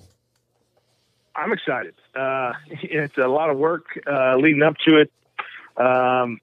[1.36, 1.94] I'm excited.
[2.16, 5.12] Uh, it's a lot of work uh, leading up to it.
[5.78, 6.40] Um,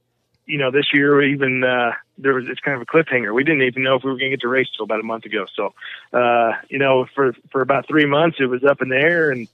[0.46, 3.34] you know, this year even uh, there was it's kind of a cliffhanger.
[3.34, 5.04] We didn't even know if we were going to get to race till about a
[5.04, 5.46] month ago.
[5.54, 5.74] So,
[6.12, 9.48] uh, you know, for for about three months it was up in the air, and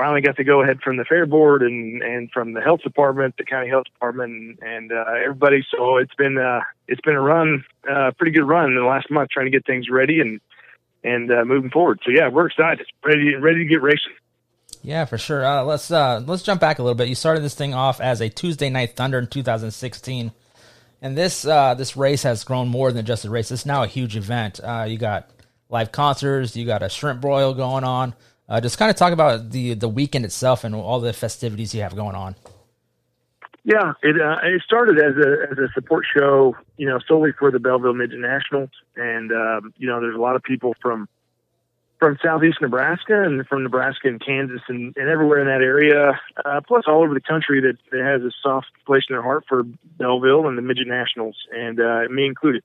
[0.00, 3.36] finally got to go ahead from the fair board and and from the health department,
[3.36, 5.64] the county health department, and uh, everybody.
[5.70, 9.10] So it's been uh, it's been a run, uh, pretty good run in the last
[9.10, 10.40] month, trying to get things ready and
[11.04, 12.00] and uh, moving forward.
[12.04, 14.12] So yeah, we're excited, ready ready to get racing.
[14.82, 15.44] Yeah, for sure.
[15.44, 17.08] Uh, let's uh, let's jump back a little bit.
[17.08, 20.32] You started this thing off as a Tuesday Night Thunder in 2016,
[21.02, 23.50] and this uh, this race has grown more than just a race.
[23.50, 24.58] It's now a huge event.
[24.62, 25.28] Uh, you got
[25.68, 28.14] live concerts, you got a shrimp broil going on.
[28.48, 31.82] Uh, just kind of talk about the the weekend itself and all the festivities you
[31.82, 32.34] have going on.
[33.62, 37.50] Yeah, it uh, it started as a as a support show, you know, solely for
[37.50, 41.06] the Belleville Midget Nationals, and um, you know, there's a lot of people from
[42.00, 46.60] from southeast Nebraska and from Nebraska and Kansas and, and everywhere in that area, uh,
[46.66, 49.62] plus all over the country that, that has a soft place in their heart for
[49.98, 52.64] Belleville and the midget nationals, and uh, me included.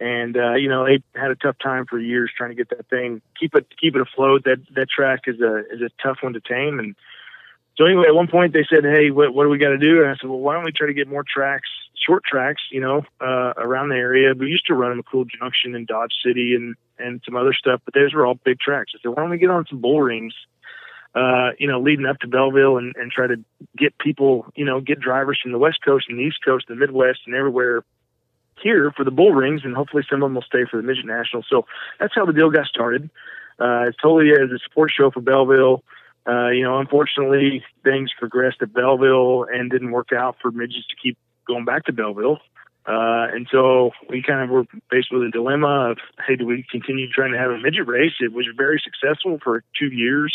[0.00, 2.88] And uh, you know they had a tough time for years trying to get that
[2.88, 4.44] thing keep it keep it afloat.
[4.44, 6.78] That that track is a is a tough one to tame.
[6.78, 6.94] And
[7.76, 10.02] so anyway, at one point they said, "Hey, what what do we got to do?"
[10.02, 11.68] And I said, "Well, why don't we try to get more tracks,
[12.04, 14.34] short tracks, you know, uh, around the area?
[14.38, 17.52] We used to run them at Cool Junction and Dodge City and and some other
[17.52, 18.92] stuff, but those were all big tracks.
[18.94, 20.34] I said, why don't we get on some bull rings,
[21.14, 23.36] uh, you know, leading up to Belleville and, and try to
[23.76, 26.74] get people, you know, get drivers from the West Coast and the East Coast, the
[26.74, 27.84] Midwest, and everywhere
[28.60, 31.06] here for the bull rings, and hopefully some of them will stay for the midget
[31.06, 31.44] national.
[31.48, 31.66] So
[32.00, 33.10] that's how the deal got started.
[33.60, 35.82] Uh, it's totally as a support show for Belleville.
[36.26, 40.96] Uh, you know, unfortunately, things progressed at Belleville and didn't work out for midgets to
[41.02, 41.16] keep
[41.48, 42.38] going back to Belleville.
[42.86, 46.64] Uh, and so we kind of were faced with a dilemma of, hey, do we
[46.70, 48.14] continue trying to have a midget race?
[48.20, 50.34] It was very successful for two years.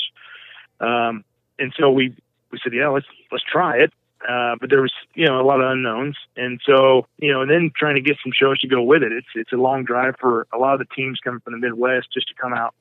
[0.79, 1.23] Um,
[1.57, 2.15] and so we,
[2.51, 3.91] we said, yeah, let's, let's try it.
[4.27, 6.15] Uh, but there was, you know, a lot of unknowns.
[6.37, 9.11] And so, you know, and then trying to get some shows to go with it.
[9.11, 12.07] It's, it's a long drive for a lot of the teams coming from the Midwest
[12.13, 12.75] just to come out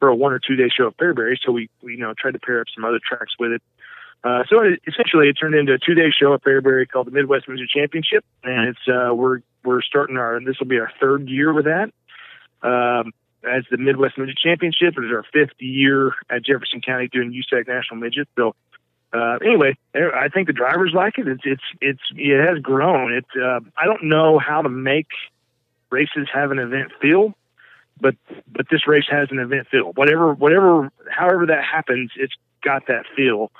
[0.00, 1.36] for a one or two day show at Fairbury.
[1.44, 3.62] So we, we, you know, tried to pair up some other tracks with it.
[4.24, 7.48] Uh, so it, essentially, it turned into a two-day show at Fairbury called the Midwest
[7.48, 11.52] Midget Championship, and it's uh, we're we're starting our this will be our third year
[11.52, 11.90] with that
[12.62, 14.94] um, as the Midwest Midget Championship.
[14.96, 18.28] It is our fifth year at Jefferson County doing USAC National Midget.
[18.36, 18.54] So
[19.12, 21.28] uh, anyway, I think the drivers like it.
[21.28, 23.12] It's it's it's it has grown.
[23.12, 25.08] It uh, I don't know how to make
[25.90, 27.34] races have an event feel,
[28.00, 28.14] but
[28.46, 29.92] but this race has an event feel.
[29.92, 33.50] Whatever whatever however that happens, it's got that feel.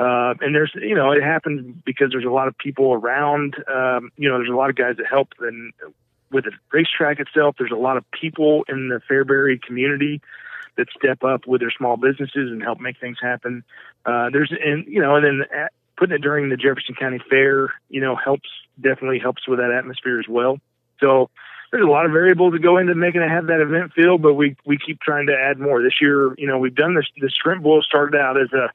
[0.00, 3.54] Uh, and there's, you know, it happens because there's a lot of people around.
[3.68, 5.74] Um, you know, there's a lot of guys that help and
[6.32, 7.56] with the racetrack itself.
[7.58, 10.22] There's a lot of people in the Fairbury community
[10.78, 13.62] that step up with their small businesses and help make things happen.
[14.06, 17.74] Uh, there's, and you know, and then at, putting it during the Jefferson County Fair,
[17.90, 18.48] you know, helps
[18.80, 20.58] definitely helps with that atmosphere as well.
[21.00, 21.28] So
[21.72, 24.32] there's a lot of variables that go into making it have that event feel, but
[24.32, 25.82] we we keep trying to add more.
[25.82, 27.06] This year, you know, we've done this.
[27.20, 28.70] The Shrimp Bowl started out as a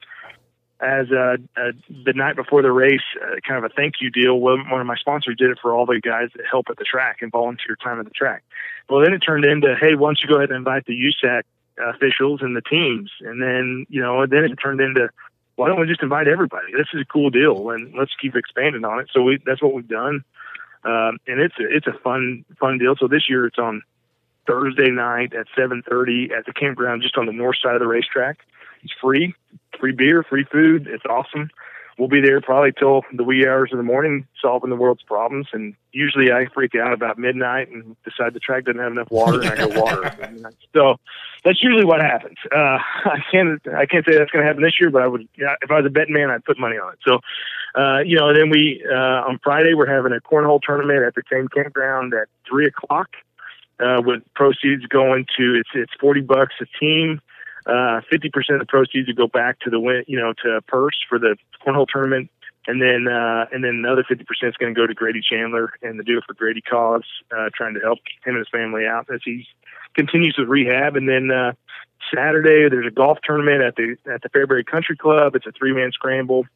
[0.80, 1.72] as uh, uh,
[2.04, 4.38] the night before the race, uh, kind of a thank you deal.
[4.38, 7.18] One of my sponsors did it for all the guys that help at the track
[7.22, 8.42] and volunteer time at the track.
[8.88, 11.42] Well, then it turned into, hey, why don't you go ahead and invite the USAC
[11.94, 13.10] officials and the teams?
[13.20, 15.08] And then, you know, then it turned into,
[15.56, 16.72] why don't we just invite everybody?
[16.72, 19.08] This is a cool deal, and let's keep expanding on it.
[19.12, 20.22] So we that's what we've done,
[20.84, 22.94] um, and it's a, it's a fun fun deal.
[23.00, 23.82] So this year it's on
[24.46, 28.38] Thursday night at 7:30 at the campground just on the north side of the racetrack.
[28.86, 29.34] It's free,
[29.80, 30.86] free beer, free food.
[30.86, 31.50] It's awesome.
[31.98, 35.48] We'll be there probably till the wee hours of the morning solving the world's problems.
[35.52, 39.40] And usually I freak out about midnight and decide the track doesn't have enough water
[39.40, 40.14] and I go water.
[40.76, 40.96] so
[41.42, 42.36] that's usually what happens.
[42.54, 45.26] Uh, I can't, I can't say that's going to happen this year, but I would,
[45.36, 46.98] if I was a betting man, I'd put money on it.
[47.04, 47.18] So,
[47.74, 51.22] uh, you know, then we, uh, on Friday, we're having a cornhole tournament at the
[51.32, 53.08] same campground at three o'clock,
[53.80, 57.20] uh, with proceeds going to, it's, it's 40 bucks a team.
[57.66, 60.96] Uh, 50% of the proceeds would go back to the win, you know, to purse
[61.08, 62.30] for the cornhole tournament.
[62.68, 65.98] And then, uh, and then another 50% is going to go to Grady Chandler and
[65.98, 67.04] the Do It for Grady cause,
[67.36, 69.46] uh, trying to help him and his family out as he
[69.94, 70.96] continues with rehab.
[70.96, 71.52] And then, uh,
[72.14, 75.34] Saturday, there's a golf tournament at the, at the Fairbury Country Club.
[75.34, 76.46] It's a three man scramble.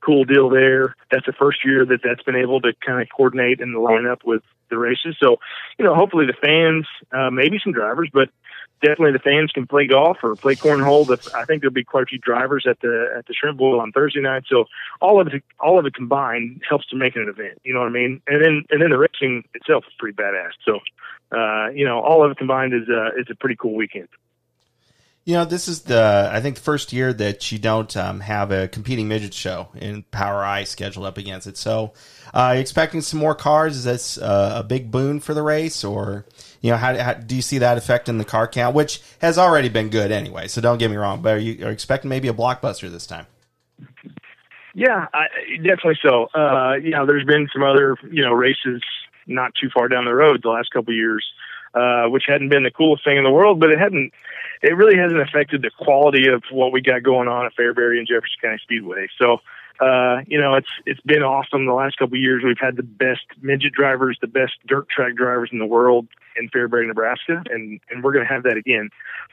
[0.00, 0.96] Cool deal there.
[1.10, 4.24] That's the first year that that's been able to kind of coordinate and line up
[4.24, 5.16] with the races.
[5.22, 5.36] So,
[5.78, 8.30] you know, hopefully the fans, uh, maybe some drivers, but
[8.82, 11.08] definitely the fans can play golf or play cornhole.
[11.34, 13.92] I think there'll be quite a few drivers at the at the Shrimp Bowl on
[13.92, 14.44] Thursday night.
[14.48, 14.66] So
[15.00, 17.60] all of it all of it combined helps to make an event.
[17.64, 18.20] You know what I mean?
[18.26, 20.50] And then and then the racing itself is pretty badass.
[20.64, 20.80] So
[21.36, 24.08] uh, you know all of it combined is uh, is a pretty cool weekend.
[25.24, 28.50] You know, this is the I think the first year that you don't um, have
[28.50, 31.56] a competing midget show in POWRi scheduled up against it.
[31.56, 31.92] So,
[32.34, 33.76] uh, expecting some more cars?
[33.76, 36.26] Is this uh, a big boon for the race, or
[36.62, 39.68] you know, how, how, do you see that affecting the car count, which has already
[39.68, 40.48] been good anyway?
[40.48, 43.26] So don't get me wrong, but are you are expecting maybe a blockbuster this time?
[44.74, 46.28] Yeah, I, definitely so.
[46.34, 48.82] Uh, you know, there's been some other you know races
[49.26, 51.24] not too far down the road the last couple years,
[51.74, 54.12] uh, which hadn't been the coolest thing in the world, but it hadn't
[54.62, 58.06] it really hasn't affected the quality of what we got going on at Fairbury and
[58.06, 59.08] Jefferson County Speedway.
[59.20, 59.38] So,
[59.80, 61.66] uh, you know, it's it's been awesome.
[61.66, 65.14] The last couple of years, we've had the best midget drivers, the best dirt track
[65.14, 68.90] drivers in the world in Fairbury, Nebraska, and and we're going to have that again.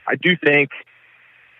[0.08, 0.71] I do think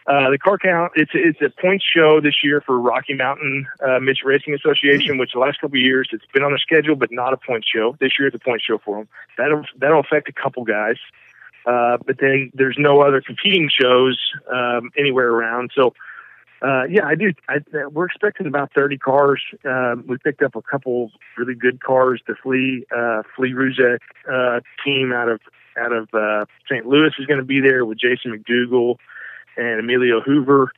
[0.08, 4.00] uh, the car count it's it's a point show this year for Rocky Mountain uh,
[4.00, 7.12] Midget Racing Association, which the last couple of years it's been on the schedule, but
[7.12, 7.96] not a point show.
[8.00, 9.08] This year it's a point show for them.
[9.38, 10.98] That'll that'll affect a couple guys.
[11.66, 14.18] Uh, but then there's no other competing shows
[14.52, 15.72] um, anywhere around.
[15.76, 15.94] So,
[16.62, 17.32] uh, yeah, I do.
[17.48, 17.58] I,
[17.92, 19.42] we're expecting about 30 cars.
[19.64, 22.22] Um, we picked up a couple really good cars.
[22.28, 25.40] The Flea uh, Flea Ruzek uh, team out of
[25.80, 26.86] out of uh, St.
[26.86, 28.98] Louis is going to be there with Jason McDougal
[29.56, 30.72] and Emilio Hoover,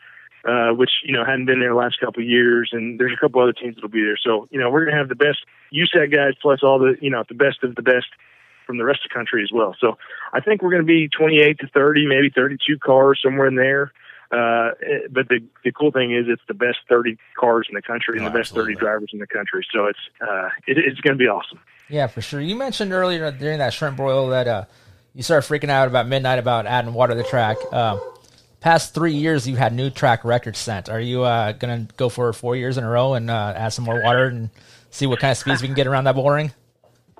[0.46, 2.70] uh, which you know hadn't been there the last couple of years.
[2.72, 4.20] And there's a couple other teams that'll be there.
[4.24, 5.39] So you know we're going to have the best
[5.74, 8.08] USAC guys plus all the you know the best of the best
[8.67, 9.76] from the rest of the country as well.
[9.82, 9.98] So
[10.32, 13.91] I think we're going to be 28 to 30, maybe 32 cars somewhere in there.
[14.32, 14.72] Uh,
[15.12, 18.26] but the the cool thing is it's the best 30 cars in the country and
[18.26, 18.76] Oh, the best absolutely.
[18.76, 19.65] 30 drivers in the country.
[19.74, 21.60] So it's uh, it, it's going to be awesome.
[21.89, 22.39] Yeah, for sure.
[22.39, 24.65] You mentioned earlier during that shrimp broil that uh,
[25.13, 27.58] you started freaking out about midnight about adding water to the track.
[27.74, 27.98] Uh,
[28.62, 30.88] past three years, you've had new track records set.
[30.88, 33.70] Are you uh, going to go for four years in a row and uh, add
[33.70, 34.50] some more water and
[34.91, 36.54] see what kind of speeds we can get around that bull ring?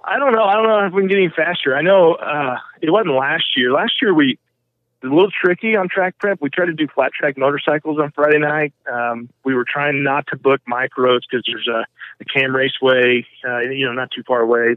[0.06, 0.44] I don't know.
[0.44, 1.76] I don't know if we can get any faster.
[1.76, 3.74] I know uh, it wasn't last year.
[3.74, 4.40] Last year we
[5.04, 6.40] a little tricky on track prep.
[6.42, 8.74] We tried to do flat track motorcycles on Friday night.
[8.92, 11.86] Um, we were trying not to book micros because there's a,
[12.20, 14.76] a Cam Raceway, uh, you know, not too far away.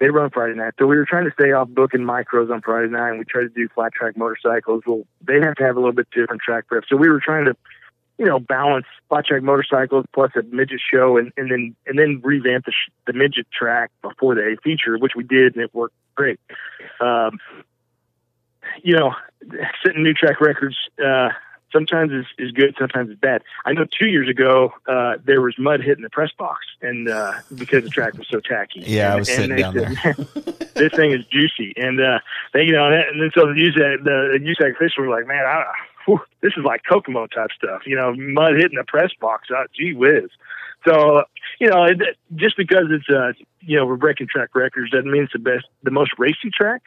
[0.00, 2.88] They run Friday night, so we were trying to stay off booking micros on Friday
[2.88, 3.10] night.
[3.10, 4.84] And we tried to do flat track motorcycles.
[4.86, 7.46] Well, they have to have a little bit different track prep, so we were trying
[7.46, 7.56] to
[8.18, 12.20] you know, balance flat track motorcycles plus a midget show, and, and then and then
[12.22, 15.72] revamp the, sh- the midget track before the A feature, which we did, and it
[15.72, 16.40] worked great.
[17.00, 17.38] Um,
[18.82, 19.14] you know,
[19.84, 21.30] setting new track records uh,
[21.72, 23.42] sometimes is, is good, sometimes it's bad.
[23.64, 27.34] I know two years ago uh, there was mud hitting the press box, and uh,
[27.54, 28.80] because the track was so tacky.
[28.80, 30.16] Yeah, I was and sitting they down said,
[30.74, 32.18] this thing is juicy, and uh,
[32.52, 35.64] they, you know, and then so the USAC, the USAC officials were like, man, I,
[36.06, 39.48] whew, this is like Kokomo type stuff, you know, mud hitting the press box.
[39.50, 40.30] Uh, gee whiz.
[40.86, 41.22] So,
[41.58, 41.98] you know, it,
[42.36, 45.66] just because it's, uh, you know, we're breaking track records doesn't mean it's the best,
[45.82, 46.82] the most racy track.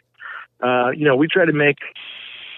[0.62, 1.78] Uh, you know, we try to make,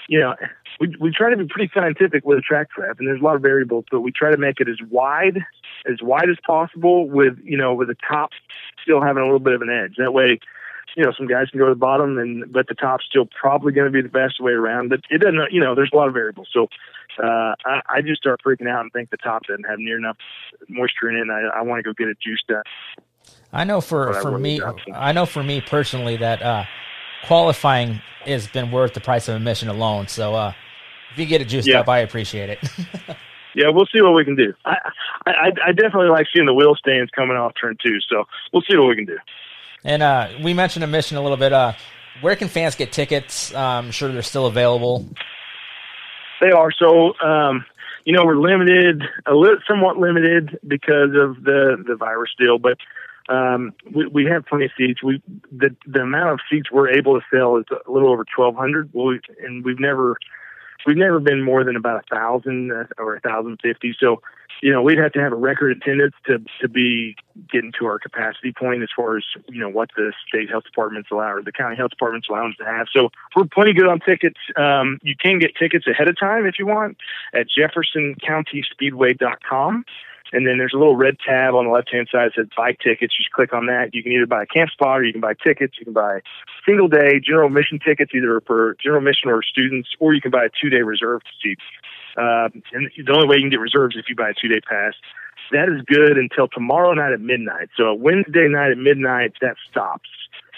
[0.08, 0.36] you know,
[0.80, 3.36] we, we try to be pretty scientific with a track prep, and there's a lot
[3.36, 5.38] of variables, but we try to make it as wide,
[5.90, 8.32] as wide as possible with, you know, with the top
[8.82, 9.96] still having a little bit of an edge.
[9.98, 10.40] That way,
[10.96, 13.72] you know, some guys can go to the bottom, and but the top's still probably
[13.72, 14.90] going to be the best way around.
[14.90, 16.50] But it doesn't, you know, there's a lot of variables.
[16.54, 16.68] So
[17.24, 20.18] uh, I, I just start freaking out and think the top doesn't have near enough
[20.70, 22.66] moisture in it, and I, I want to go get it juiced up.
[23.52, 24.62] I know for, for me.
[24.94, 26.66] I know for me personally that uh,
[27.28, 30.08] qualifying has been worth the price of admission alone.
[30.08, 30.54] So uh,
[31.12, 31.82] if you get it juiced Yeah.
[31.82, 32.60] up, I appreciate it.
[33.56, 34.52] Yeah, we'll see what we can do.
[34.66, 34.78] I,
[35.28, 38.76] I I definitely like seeing the wheel stands coming off turn two, so we'll see
[38.76, 39.20] what we can do.
[39.84, 41.54] and uh, we mentioned admission a little bit.
[41.54, 41.74] Uh,
[42.22, 43.54] where can fans get tickets?
[43.54, 45.06] I'm sure they're still available.
[46.42, 47.14] They are so.
[47.20, 47.64] Um,
[48.06, 52.80] you know, we're limited, a little, somewhat limited because of the the virus deal, but
[53.34, 55.02] um, we, we have plenty of seats.
[55.02, 58.56] We the the amount of seats we're able to sell is a little over twelve
[58.56, 58.92] hundred.
[58.94, 60.18] Well, and we've never
[60.86, 63.96] we've never been more than about a thousand uh, or a thousand fifty.
[64.00, 64.22] So,
[64.62, 67.16] you know, we'd have to have a record attendance to to be
[67.52, 71.10] getting to our capacity point as far as you know what the state health departments
[71.12, 72.86] allow or the county health departments allow us to have.
[72.94, 74.38] So we're plenty good on tickets.
[74.56, 76.98] Um, you can get tickets ahead of time if you want
[77.34, 79.86] at JeffersonCountySpeedway.com.
[80.34, 82.74] And then there's a little red tab on the left hand side that says buy
[82.74, 83.14] tickets.
[83.14, 83.94] You just click on that.
[83.94, 85.76] You can either buy a camp spot or you can buy tickets.
[85.78, 86.22] You can buy
[86.66, 90.46] single day general admission tickets, either for general admission or students, or you can buy
[90.46, 91.60] a two day reserved seat.
[92.18, 94.60] Uh, and the only way you can get reserves if you buy a two day
[94.68, 94.94] pass.
[95.52, 97.70] That is good until tomorrow night at midnight.
[97.78, 100.10] So a Wednesday night at midnight, that stops.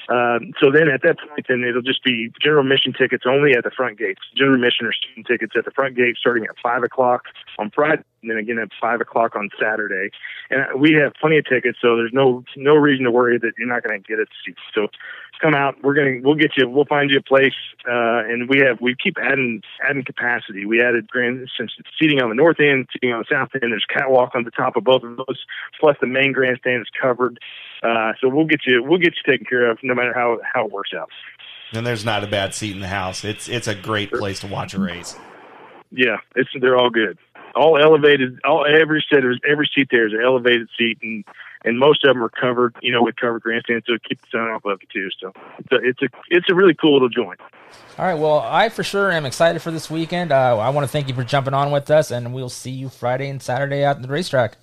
[0.10, 3.64] Um, so then at that point, then it'll just be general admission tickets only at
[3.64, 4.22] the front gates.
[4.36, 7.26] General admission or student tickets at the front gate starting at five o'clock
[7.58, 10.12] on Friday, and then again at five o'clock on Saturday.
[10.50, 13.68] And we have plenty of tickets, so there's no no reason to worry that you're
[13.68, 14.56] not going to get a seat.
[14.74, 14.88] So
[15.42, 15.76] come out.
[15.84, 16.70] We're gonna we'll get you.
[16.70, 17.54] We'll find you a place,
[17.88, 20.66] uh, and we have we keep adding adding capacity.
[20.66, 23.72] We added grand since it's seating on the north end, seating on the south end.
[23.72, 25.46] There's catwalk on the top of both of those,
[25.80, 27.40] plus the main grandstand is covered.
[27.86, 30.66] Uh, so we'll get you we'll get you taken care of no matter how how
[30.66, 31.10] it works out.
[31.74, 33.24] And there's not a bad seat in the house.
[33.24, 35.16] It's it's a great place to watch a race.
[35.92, 37.18] Yeah, it's they're all good.
[37.56, 38.40] All elevated.
[38.44, 41.24] All every set of every seat there is an elevated seat, and
[41.64, 42.76] and most of them are covered.
[42.82, 45.10] You know, with covered grandstands, so it keeps the sun off of it too.
[45.20, 47.40] So it's a it's a it's a really cool little joint.
[47.98, 48.18] All right.
[48.18, 50.32] Well, I for sure am excited for this weekend.
[50.32, 52.90] Uh, I want to thank you for jumping on with us, and we'll see you
[52.90, 54.58] Friday and Saturday out at the racetrack.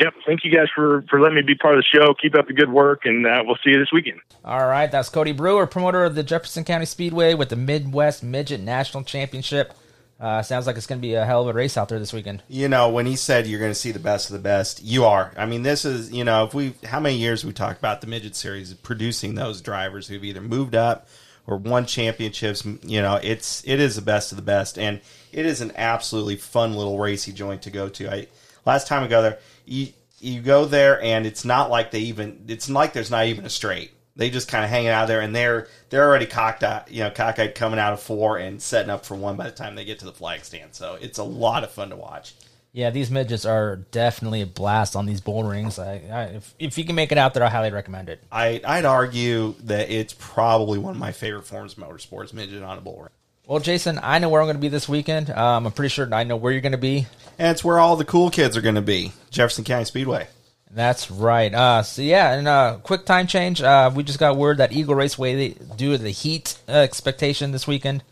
[0.00, 0.14] Yep.
[0.26, 2.14] Thank you guys for for letting me be part of the show.
[2.14, 4.20] Keep up the good work, and uh, we'll see you this weekend.
[4.44, 4.90] All right.
[4.90, 9.74] That's Cody Brewer, promoter of the Jefferson County Speedway with the Midwest Midget National Championship.
[10.20, 12.12] Uh, sounds like it's going to be a hell of a race out there this
[12.12, 12.42] weekend.
[12.48, 15.04] You know, when he said you're going to see the best of the best, you
[15.04, 15.32] are.
[15.36, 18.06] I mean, this is you know, if we how many years we talked about the
[18.06, 21.08] midget series producing those drivers who've either moved up
[21.48, 22.64] or won championships.
[22.82, 25.00] You know, it's it is the best of the best, and
[25.32, 28.12] it is an absolutely fun little racy joint to go to.
[28.12, 28.26] I
[28.68, 29.88] last time I go there, you
[30.20, 33.50] you go there, and it's not like they even it's like there's not even a
[33.50, 33.92] straight.
[34.14, 37.10] They just kind of hanging out there, and they're they're already cocked out, you know,
[37.10, 40.00] cockeyed coming out of four and setting up for one by the time they get
[40.00, 40.74] to the flag stand.
[40.74, 42.34] So it's a lot of fun to watch.
[42.72, 45.78] Yeah, these midgets are definitely a blast on these bull rings.
[45.78, 48.22] I, I, if, if you can make it out there, I highly recommend it.
[48.30, 52.76] I, I'd argue that it's probably one of my favorite forms of motorsports, midget on
[52.76, 53.08] a bull ring.
[53.48, 55.30] Well, Jason, I know where I'm going to be this weekend.
[55.30, 57.06] Um, I'm pretty sure I know where you're going to be.
[57.38, 60.26] And it's where all the cool kids are going to be Jefferson County Speedway.
[60.70, 61.54] That's right.
[61.54, 63.62] Uh, so yeah, and uh, quick time change.
[63.62, 67.66] Uh, we just got word that Eagle Raceway, due to the heat uh, expectation this
[67.66, 68.04] weekend,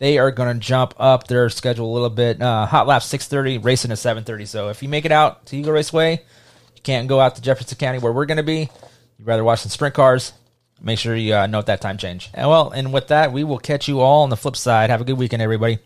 [0.00, 2.42] they are going to jump up their schedule a little bit.
[2.42, 4.48] Uh, hot lap 6:30, racing at 7:30.
[4.48, 6.14] So if you make it out to Eagle Raceway,
[6.74, 8.68] you can't go out to Jefferson County where we're going to be.
[9.16, 10.32] You'd rather watch some sprint cars.
[10.82, 12.30] Make sure you uh, note that time change.
[12.34, 14.90] And well, and with that, we will catch you all on the flip side.
[14.90, 15.78] Have a good weekend, everybody.